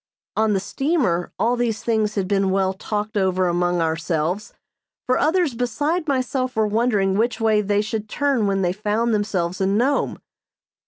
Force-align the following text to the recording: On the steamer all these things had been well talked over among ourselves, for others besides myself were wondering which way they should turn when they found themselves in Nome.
On 0.35 0.53
the 0.53 0.59
steamer 0.59 1.31
all 1.37 1.55
these 1.55 1.83
things 1.83 2.15
had 2.15 2.27
been 2.27 2.49
well 2.49 2.73
talked 2.73 3.15
over 3.15 3.47
among 3.47 3.81
ourselves, 3.81 4.51
for 5.05 5.19
others 5.19 5.53
besides 5.53 6.07
myself 6.07 6.55
were 6.55 6.65
wondering 6.65 7.19
which 7.19 7.39
way 7.39 7.61
they 7.61 7.81
should 7.81 8.09
turn 8.09 8.47
when 8.47 8.63
they 8.63 8.73
found 8.73 9.13
themselves 9.13 9.61
in 9.61 9.77
Nome. 9.77 10.17